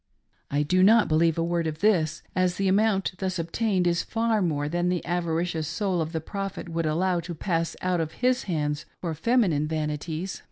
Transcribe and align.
I 0.49 0.63
do 0.63 0.81
not 0.81 1.07
believe 1.07 1.37
a 1.37 1.43
word 1.43 1.67
of 1.67 1.77
this,, 1.77 2.23
as 2.35 2.55
the 2.55 2.67
amount 2.67 3.11
thus 3.19 3.37
obtained 3.37 3.85
is 3.85 4.01
far 4.01 4.41
more 4.41 4.67
than 4.67 4.89
the 4.89 5.05
avaricious 5.05 5.67
soul 5.67 6.01
of 6.01 6.11
the 6.11 6.19
Prophet 6.19 6.67
would 6.67 6.87
allow 6.87 7.19
to 7.19 7.35
pass 7.35 7.75
out 7.83 8.01
of 8.01 8.13
his 8.13 8.45
hands 8.45 8.87
for 8.99 9.13
feminine 9.13 9.67
vanities. 9.67 10.39